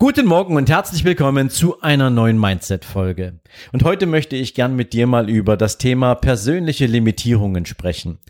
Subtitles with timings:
[0.00, 3.40] Guten Morgen und herzlich willkommen zu einer neuen Mindset-Folge.
[3.72, 8.20] Und heute möchte ich gern mit dir mal über das Thema persönliche Limitierungen sprechen.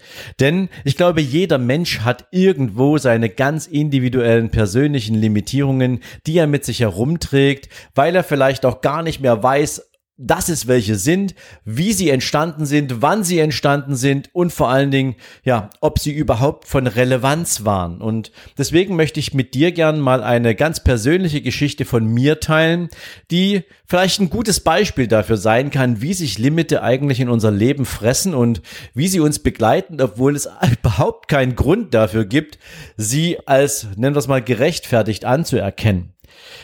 [0.41, 6.65] Denn ich glaube, jeder Mensch hat irgendwo seine ganz individuellen persönlichen Limitierungen, die er mit
[6.65, 9.91] sich herumträgt, weil er vielleicht auch gar nicht mehr weiß,
[10.21, 14.91] dass es welche sind, wie sie entstanden sind, wann sie entstanden sind und vor allen
[14.91, 15.15] Dingen,
[15.45, 18.01] ja, ob sie überhaupt von Relevanz waren.
[18.01, 22.89] Und deswegen möchte ich mit dir gern mal eine ganz persönliche Geschichte von mir teilen,
[23.31, 27.87] die vielleicht ein gutes Beispiel dafür sein kann, wie sich Limite eigentlich in unser Leben
[27.87, 28.61] fressen und
[28.95, 30.49] wie sie uns begleiten, obwohl es
[30.83, 32.59] überhaupt keinen Grund dafür gibt,
[32.97, 36.13] sie als, nennen wir es mal, gerechtfertigt anzuerkennen.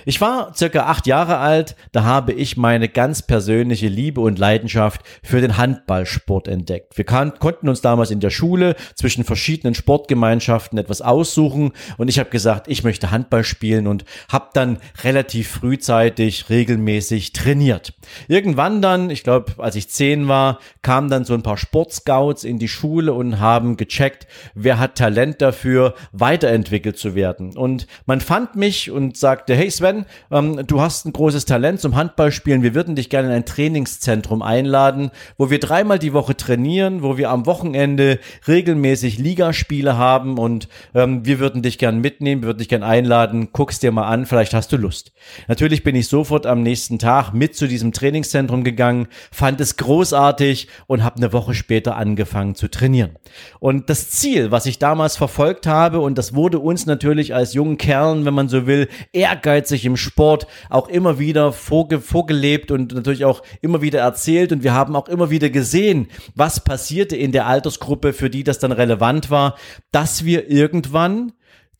[0.04, 5.00] Ich war circa acht Jahre alt, da habe ich meine ganz persönliche Liebe und Leidenschaft
[5.22, 6.96] für den Handballsport entdeckt.
[6.96, 12.30] Wir konnten uns damals in der Schule zwischen verschiedenen Sportgemeinschaften etwas aussuchen und ich habe
[12.30, 17.94] gesagt, ich möchte Handball spielen und habe dann relativ frühzeitig regelmäßig trainiert.
[18.28, 22.58] Irgendwann dann, ich glaube, als ich zehn war, kamen dann so ein paar Sportscouts in
[22.58, 27.56] die Schule und haben gecheckt, wer hat Talent dafür, weiterentwickelt zu werden.
[27.56, 31.96] Und man fand mich und sagte, hey Sven, ähm, du hast ein großes Talent zum
[31.96, 32.62] Handballspielen.
[32.62, 37.16] Wir würden dich gerne in ein Trainingszentrum einladen, wo wir dreimal die Woche trainieren, wo
[37.16, 42.58] wir am Wochenende regelmäßig Ligaspiele haben und ähm, wir würden dich gerne mitnehmen, wir würden
[42.58, 43.48] dich gerne einladen.
[43.52, 45.12] Guck's dir mal an, vielleicht hast du Lust.
[45.48, 50.68] Natürlich bin ich sofort am nächsten Tag mit zu diesem Trainingszentrum gegangen, fand es großartig
[50.86, 53.16] und habe eine Woche später angefangen zu trainieren.
[53.60, 57.78] Und das Ziel, was ich damals verfolgt habe, und das wurde uns natürlich als jungen
[57.78, 62.94] Kerlen, wenn man so will, ehrgeizig ehrgeizig im Sport auch immer wieder vorge vorgelebt und
[62.94, 64.52] natürlich auch immer wieder erzählt.
[64.52, 68.58] Und wir haben auch immer wieder gesehen, was passierte in der Altersgruppe, für die das
[68.58, 69.56] dann relevant war,
[69.92, 71.32] dass wir irgendwann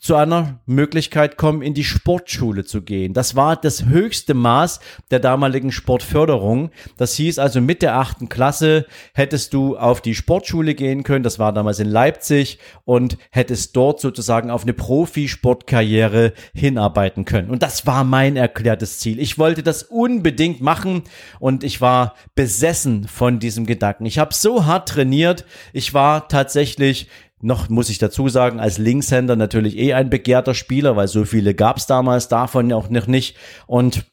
[0.04, 3.14] zu einer Möglichkeit kommen, in die Sportschule zu gehen.
[3.14, 6.70] Das war das höchste Maß der damaligen Sportförderung.
[6.98, 8.84] Das hieß also mit der achten Klasse
[9.14, 11.22] hättest du auf die Sportschule gehen können.
[11.22, 17.48] Das war damals in Leipzig und hättest dort sozusagen auf eine Profisportkarriere hinarbeiten können.
[17.48, 19.18] Und das war mein erklärtes Ziel.
[19.18, 21.04] Ich wollte das unbedingt machen
[21.40, 24.04] und ich war besessen von diesem Gedanken.
[24.04, 25.46] Ich habe so hart trainiert.
[25.72, 27.08] Ich war tatsächlich
[27.44, 31.54] noch muss ich dazu sagen, als Linkshänder natürlich eh ein begehrter Spieler, weil so viele
[31.54, 33.36] gab es damals davon auch noch nicht.
[33.66, 34.06] Und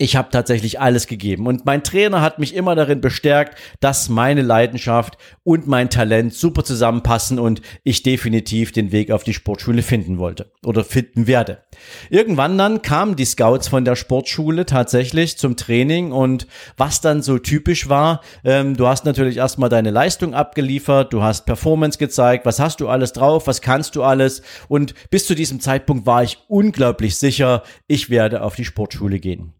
[0.00, 1.48] ich habe tatsächlich alles gegeben.
[1.48, 6.62] Und mein Trainer hat mich immer darin bestärkt, dass meine Leidenschaft und mein Talent super
[6.62, 11.64] zusammenpassen und ich definitiv den Weg auf die Sportschule finden wollte oder finden werde.
[12.10, 17.38] Irgendwann dann kamen die Scouts von der Sportschule tatsächlich zum Training und was dann so
[17.38, 22.60] typisch war, ähm, du hast natürlich erstmal deine Leistung abgeliefert, du hast Performance gezeigt, was
[22.60, 26.38] hast du alles drauf, was kannst du alles und bis zu diesem Zeitpunkt war ich
[26.46, 29.54] unglaublich sicher, ich werde auf die Sportschule gehen.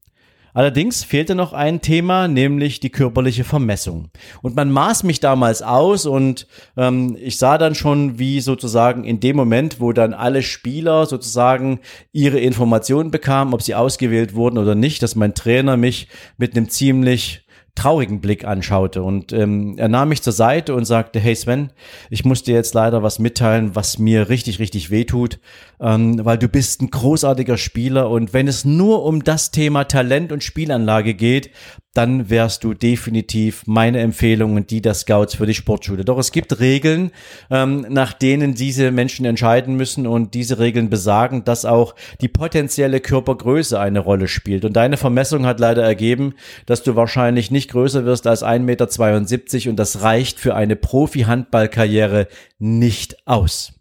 [0.58, 4.08] Allerdings fehlte noch ein Thema, nämlich die körperliche Vermessung.
[4.42, 9.20] Und man maß mich damals aus und ähm, ich sah dann schon, wie sozusagen in
[9.20, 11.78] dem Moment, wo dann alle Spieler sozusagen
[12.10, 16.08] ihre Informationen bekamen, ob sie ausgewählt wurden oder nicht, dass mein Trainer mich
[16.38, 17.47] mit einem ziemlich
[17.78, 19.03] traurigen Blick anschaute.
[19.03, 21.71] Und ähm, er nahm mich zur Seite und sagte, hey Sven,
[22.11, 25.39] ich muss dir jetzt leider was mitteilen, was mir richtig, richtig wehtut,
[25.81, 30.33] ähm, weil du bist ein großartiger Spieler und wenn es nur um das Thema Talent
[30.33, 31.50] und Spielanlage geht,
[31.99, 36.05] dann wärst du definitiv meine Empfehlung und die der Scouts für die Sportschule.
[36.05, 37.10] Doch es gibt Regeln,
[37.50, 43.00] ähm, nach denen diese Menschen entscheiden müssen und diese Regeln besagen, dass auch die potenzielle
[43.00, 44.65] Körpergröße eine Rolle spielt.
[44.65, 46.34] Und deine Vermessung hat leider ergeben,
[46.66, 52.28] dass du wahrscheinlich nicht größer wirst als 1,72 Meter und das reicht für eine Profi-Handballkarriere
[52.59, 53.72] nicht aus.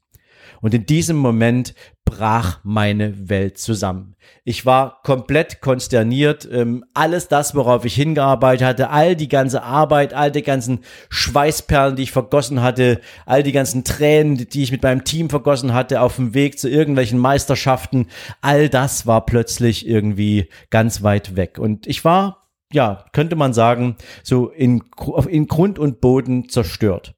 [0.61, 1.73] Und in diesem Moment
[2.05, 4.15] brach meine Welt zusammen.
[4.43, 6.47] Ich war komplett konsterniert.
[6.51, 10.79] Ähm, alles das, worauf ich hingearbeitet hatte, all die ganze Arbeit, all die ganzen
[11.09, 15.73] Schweißperlen, die ich vergossen hatte, all die ganzen Tränen, die ich mit meinem Team vergossen
[15.73, 18.07] hatte auf dem Weg zu irgendwelchen Meisterschaften,
[18.41, 21.59] all das war plötzlich irgendwie ganz weit weg.
[21.59, 24.83] Und ich war, ja, könnte man sagen, so in,
[25.27, 27.15] in Grund und Boden zerstört.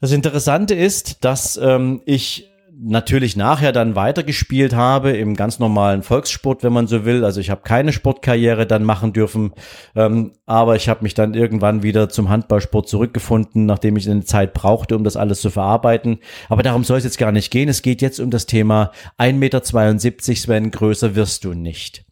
[0.00, 2.48] Das Interessante ist, dass ähm, ich
[2.80, 7.24] natürlich nachher dann weitergespielt habe im ganz normalen Volkssport, wenn man so will.
[7.24, 9.52] Also ich habe keine Sportkarriere dann machen dürfen,
[9.96, 14.54] ähm, aber ich habe mich dann irgendwann wieder zum Handballsport zurückgefunden, nachdem ich eine Zeit
[14.54, 16.18] brauchte, um das alles zu verarbeiten.
[16.48, 17.68] Aber darum soll es jetzt gar nicht gehen.
[17.68, 22.04] Es geht jetzt um das Thema 1,72 Meter, Sven, größer wirst du nicht.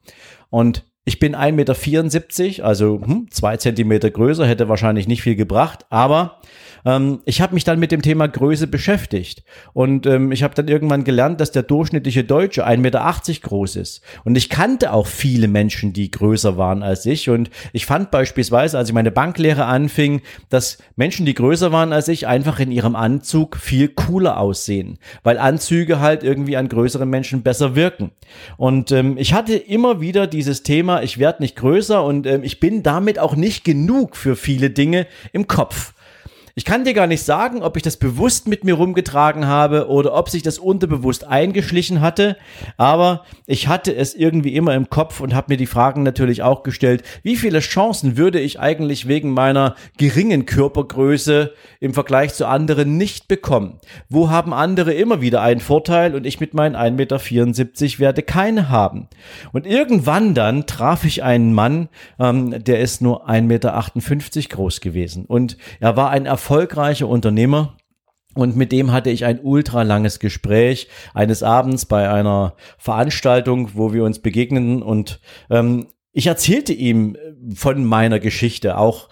[0.51, 5.87] Und ich bin 1,74 Meter, also hm, zwei Zentimeter größer, hätte wahrscheinlich nicht viel gebracht,
[5.89, 6.41] aber
[6.87, 9.43] ähm, ich habe mich dann mit dem Thema Größe beschäftigt
[9.75, 14.03] und ähm, ich habe dann irgendwann gelernt, dass der durchschnittliche Deutsche 1,80 Meter groß ist.
[14.25, 17.29] Und ich kannte auch viele Menschen, die größer waren als ich.
[17.29, 22.09] Und ich fand beispielsweise, als ich meine Banklehre anfing, dass Menschen, die größer waren als
[22.09, 27.43] ich, einfach in ihrem Anzug viel cooler aussehen, weil Anzüge halt irgendwie an größeren Menschen
[27.43, 28.13] besser wirken.
[28.57, 32.61] Und ähm, ich hatte immer wieder dieses Thema, ich werde nicht größer und ähm, ich
[32.61, 35.93] bin damit auch nicht genug für viele Dinge im Kopf.
[36.59, 40.15] Ich kann dir gar nicht sagen, ob ich das bewusst mit mir rumgetragen habe oder
[40.15, 42.39] ob sich das unterbewusst eingeschlichen hatte,
[42.79, 46.63] aber ich hatte es irgendwie immer im Kopf und habe mir die Fragen natürlich auch
[46.63, 52.97] gestellt, wie viele Chancen würde ich eigentlich wegen meiner geringen Körpergröße im Vergleich zu anderen
[52.97, 53.79] nicht bekommen?
[54.09, 58.71] Wo haben andere immer wieder einen Vorteil und ich mit meinen 1,74 Meter werde keine
[58.71, 59.09] haben?
[59.53, 65.27] Und irgendwann dann traf ich einen Mann, ähm, der ist nur 1,58 Meter groß gewesen
[65.27, 67.77] und er war ein Erfolg erfolgreicher Unternehmer.
[68.37, 69.83] Und mit dem hatte ich ein ultra
[70.21, 75.19] Gespräch eines Abends bei einer Veranstaltung, wo wir uns begegneten und
[75.51, 77.15] ähm, ich erzählte ihm
[77.55, 79.11] von meiner Geschichte, auch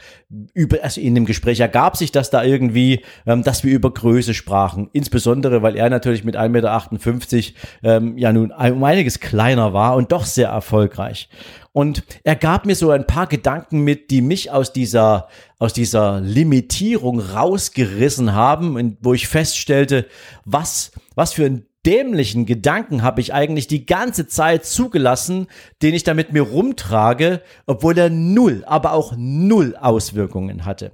[0.54, 4.32] über, also in dem Gespräch ergab sich das da irgendwie, ähm, dass wir über Größe
[4.32, 4.88] sprachen.
[4.94, 7.52] Insbesondere, weil er natürlich mit 1,58 Meter
[7.82, 11.28] ähm, ja nun um einiges kleiner war und doch sehr erfolgreich.
[11.72, 15.28] Und er gab mir so ein paar Gedanken mit, die mich aus dieser,
[15.58, 20.06] aus dieser Limitierung rausgerissen haben und wo ich feststellte,
[20.46, 25.46] was, was für ein dämlichen Gedanken habe ich eigentlich die ganze Zeit zugelassen,
[25.82, 30.92] den ich da mit mir rumtrage, obwohl er null, aber auch null Auswirkungen hatte.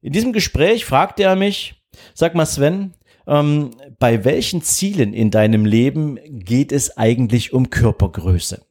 [0.00, 1.82] In diesem Gespräch fragte er mich,
[2.14, 2.94] sag mal Sven,
[3.26, 8.62] ähm, bei welchen Zielen in deinem Leben geht es eigentlich um Körpergröße?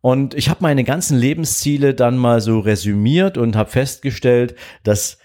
[0.00, 5.18] Und ich habe meine ganzen Lebensziele dann mal so resümiert und habe festgestellt, dass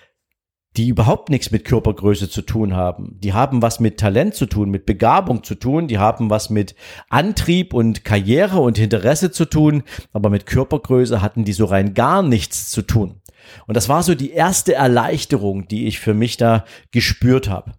[0.78, 3.18] die überhaupt nichts mit Körpergröße zu tun haben.
[3.20, 6.76] Die haben was mit Talent zu tun, mit Begabung zu tun, die haben was mit
[7.10, 9.84] Antrieb und Karriere und Interesse zu tun,
[10.14, 13.22] aber mit Körpergröße hatten die so rein gar nichts zu tun.
[13.68, 17.74] Und das war so die erste Erleichterung, die ich für mich da gespürt habe.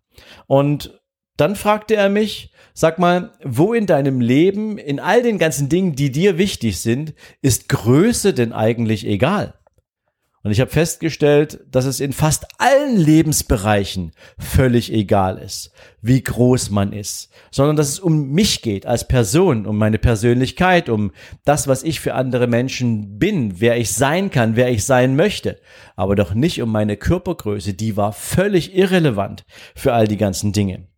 [0.46, 1.00] Und
[1.36, 5.94] dann fragte er mich, Sag mal, wo in deinem Leben, in all den ganzen Dingen,
[5.94, 9.54] die dir wichtig sind, ist Größe denn eigentlich egal?
[10.44, 16.70] Und ich habe festgestellt, dass es in fast allen Lebensbereichen völlig egal ist, wie groß
[16.70, 21.12] man ist, sondern dass es um mich geht als Person, um meine Persönlichkeit, um
[21.44, 25.60] das, was ich für andere Menschen bin, wer ich sein kann, wer ich sein möchte,
[25.94, 29.44] aber doch nicht um meine Körpergröße, die war völlig irrelevant
[29.76, 30.88] für all die ganzen Dinge.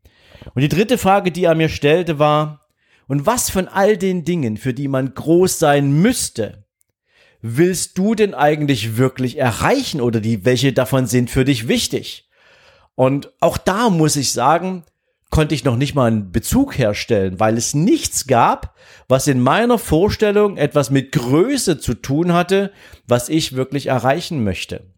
[0.54, 2.62] Und die dritte Frage, die er mir stellte, war,
[3.06, 6.63] und was von all den Dingen, für die man groß sein müsste,
[7.46, 12.26] willst du denn eigentlich wirklich erreichen oder die, welche davon sind für dich wichtig?
[12.94, 14.84] Und auch da muss ich sagen,
[15.28, 18.74] konnte ich noch nicht mal einen Bezug herstellen, weil es nichts gab,
[19.08, 22.72] was in meiner Vorstellung etwas mit Größe zu tun hatte,
[23.06, 24.93] was ich wirklich erreichen möchte.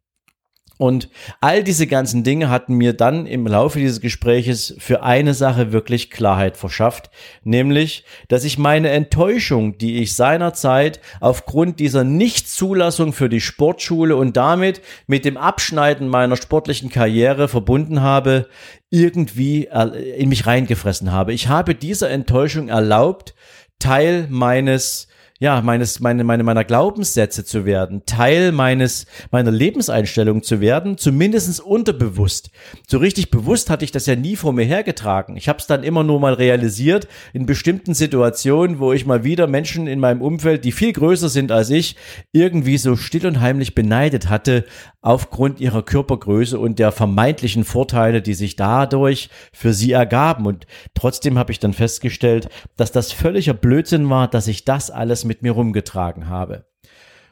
[0.78, 1.08] Und
[1.40, 6.10] all diese ganzen Dinge hatten mir dann im Laufe dieses Gespräches für eine Sache wirklich
[6.10, 7.10] Klarheit verschafft,
[7.44, 14.36] nämlich, dass ich meine Enttäuschung, die ich seinerzeit aufgrund dieser Nichtzulassung für die Sportschule und
[14.36, 18.48] damit mit dem Abschneiden meiner sportlichen Karriere verbunden habe,
[18.90, 19.68] irgendwie
[20.16, 21.32] in mich reingefressen habe.
[21.32, 23.34] Ich habe dieser Enttäuschung erlaubt,
[23.78, 30.60] Teil meines ja, meines, meine, meine, meiner Glaubenssätze zu werden, Teil meines, meiner Lebenseinstellung zu
[30.60, 32.50] werden, zumindestens unterbewusst.
[32.86, 35.36] So richtig bewusst hatte ich das ja nie vor mir hergetragen.
[35.36, 39.46] Ich habe es dann immer nur mal realisiert in bestimmten Situationen, wo ich mal wieder
[39.46, 41.96] Menschen in meinem Umfeld, die viel größer sind als ich,
[42.32, 44.64] irgendwie so still und heimlich beneidet hatte
[45.02, 50.46] aufgrund ihrer Körpergröße und der vermeintlichen Vorteile, die sich dadurch für sie ergaben.
[50.46, 55.25] Und trotzdem habe ich dann festgestellt, dass das völliger Blödsinn war, dass ich das alles
[55.26, 56.66] mit mir rumgetragen habe.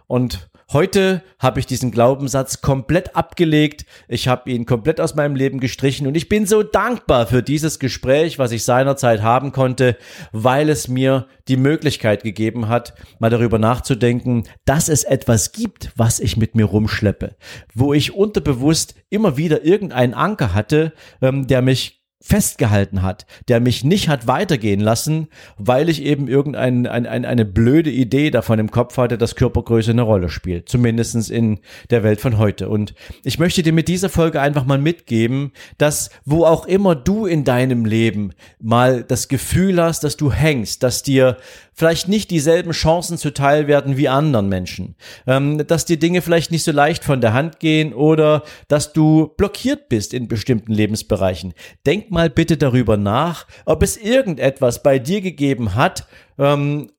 [0.06, 3.86] Und heute habe ich diesen Glaubenssatz komplett abgelegt.
[4.06, 7.78] Ich habe ihn komplett aus meinem Leben gestrichen und ich bin so dankbar für dieses
[7.78, 9.96] Gespräch, was ich seinerzeit haben konnte,
[10.32, 16.20] weil es mir die Möglichkeit gegeben hat, mal darüber nachzudenken, dass es etwas gibt, was
[16.20, 17.36] ich mit mir rumschleppe,
[17.74, 23.84] wo ich unterbewusst immer wieder irgendeinen Anker hatte, ähm, der mich festgehalten hat, der mich
[23.84, 25.28] nicht hat weitergehen lassen,
[25.58, 29.90] weil ich eben irgendeine ein, ein, eine blöde Idee davon im Kopf hatte, dass Körpergröße
[29.90, 32.70] eine Rolle spielt, zumindestens in der Welt von heute.
[32.70, 37.26] Und ich möchte dir mit dieser Folge einfach mal mitgeben, dass wo auch immer du
[37.26, 41.36] in deinem Leben mal das Gefühl hast, dass du hängst, dass dir
[41.74, 44.94] vielleicht nicht dieselben Chancen zuteil werden wie anderen Menschen,
[45.26, 49.32] ähm, dass dir Dinge vielleicht nicht so leicht von der Hand gehen oder dass du
[49.36, 51.52] blockiert bist in bestimmten Lebensbereichen.
[51.84, 56.06] Denk mal bitte darüber nach, ob es irgendetwas bei dir gegeben hat,
[56.38, 56.90] ähm,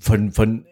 [0.00, 0.66] von, von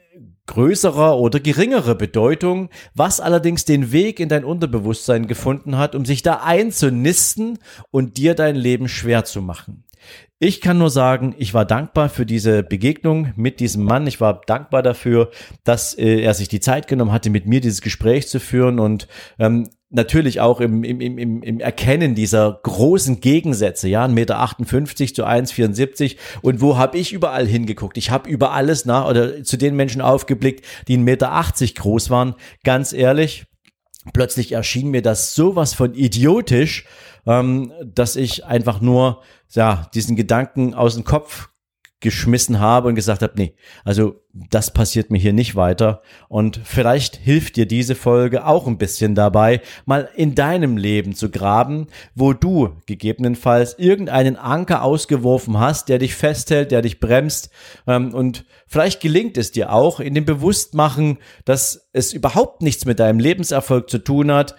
[0.47, 6.23] größerer oder geringerer Bedeutung, was allerdings den Weg in dein Unterbewusstsein gefunden hat, um sich
[6.23, 7.59] da einzunisten
[7.91, 9.85] und dir dein Leben schwer zu machen.
[10.38, 14.07] Ich kann nur sagen, ich war dankbar für diese Begegnung mit diesem Mann.
[14.07, 15.31] Ich war dankbar dafür,
[15.62, 19.09] dass äh, er sich die Zeit genommen hatte, mit mir dieses Gespräch zu führen und
[19.38, 25.26] ähm, natürlich auch im, im, im, im Erkennen dieser großen Gegensätze, ja, 1,58 Meter zu
[25.26, 27.96] 1,74 und wo habe ich überall hingeguckt?
[27.96, 32.34] Ich habe über alles nach oder zu den Menschen aufgeblickt, die 1,80 Meter groß waren.
[32.64, 33.46] Ganz ehrlich,
[34.12, 36.86] plötzlich erschien mir das sowas von idiotisch,
[37.26, 39.22] ähm, dass ich einfach nur
[39.52, 41.48] ja diesen Gedanken aus dem Kopf
[42.04, 46.02] geschmissen habe und gesagt habe, nee, also das passiert mir hier nicht weiter.
[46.28, 51.30] Und vielleicht hilft dir diese Folge auch ein bisschen dabei, mal in deinem Leben zu
[51.30, 57.49] graben, wo du gegebenenfalls irgendeinen Anker ausgeworfen hast, der dich festhält, der dich bremst.
[57.87, 63.00] Ähm, und vielleicht gelingt es dir auch in dem Bewusstmachen, dass es überhaupt nichts mit
[63.00, 64.56] deinem Lebenserfolg zu tun hat,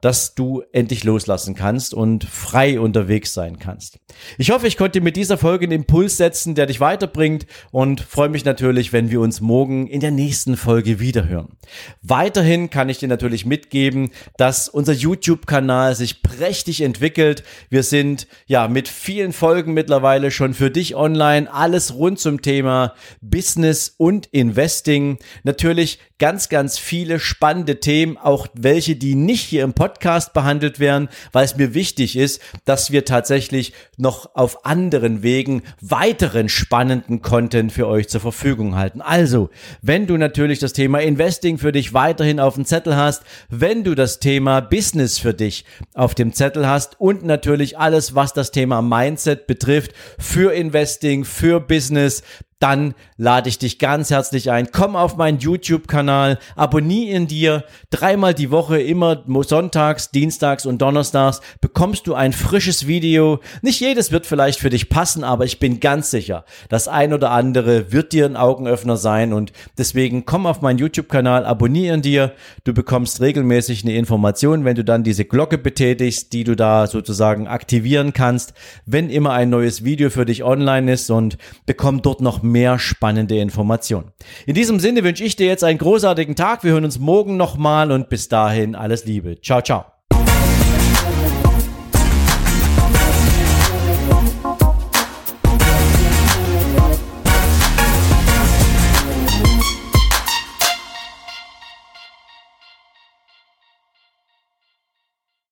[0.00, 3.98] dass du endlich loslassen kannst und frei unterwegs sein kannst.
[4.36, 8.28] Ich hoffe, ich konnte mit dieser Folge einen Impuls setzen, der dich weiterbringt und freue
[8.28, 11.56] mich natürlich, wenn wir uns morgen in der nächsten Folge wiederhören.
[12.00, 17.42] Weiterhin kann ich dir natürlich mitgeben, dass unser YouTube-Kanal sich prächtig entwickelt.
[17.68, 21.52] Wir sind ja mit vielen Folgen mittlerweile schon für dich online.
[21.52, 25.18] Alles rund zum Thema Business und Investing.
[25.42, 30.80] Natürlich ganz, ganz viele spannende Themen, auch welche, die nicht hier im Podcast Podcast behandelt
[30.80, 37.22] werden, weil es mir wichtig ist, dass wir tatsächlich noch auf anderen Wegen weiteren spannenden
[37.22, 39.00] Content für euch zur Verfügung halten.
[39.00, 39.48] Also,
[39.80, 43.94] wenn du natürlich das Thema Investing für dich weiterhin auf dem Zettel hast, wenn du
[43.94, 45.64] das Thema Business für dich
[45.94, 51.60] auf dem Zettel hast und natürlich alles, was das Thema Mindset betrifft, für Investing, für
[51.60, 52.22] Business,
[52.58, 54.70] dann lade ich dich ganz herzlich ein.
[54.72, 57.64] Komm auf meinen YouTube-Kanal, abonniere ihn dir.
[57.90, 63.40] Dreimal die Woche, immer sonntags, dienstags und donnerstags, bekommst du ein frisches Video.
[63.62, 67.30] Nicht jedes wird vielleicht für dich passen, aber ich bin ganz sicher, das ein oder
[67.30, 72.32] andere wird dir ein Augenöffner sein und deswegen komm auf meinen YouTube-Kanal, abonniere ihn dir.
[72.64, 77.46] Du bekommst regelmäßig eine Information, wenn du dann diese Glocke betätigst, die du da sozusagen
[77.46, 78.52] aktivieren kannst,
[78.84, 83.38] wenn immer ein neues Video für dich online ist und bekomm dort noch mehr spannende
[83.38, 84.12] Informationen.
[84.46, 86.64] In diesem Sinne wünsche ich dir jetzt einen großartigen Tag.
[86.64, 89.40] Wir hören uns morgen nochmal und bis dahin alles Liebe.
[89.40, 89.97] Ciao, ciao.